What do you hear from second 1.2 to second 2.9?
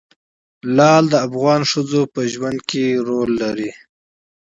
افغان ښځو په ژوند کې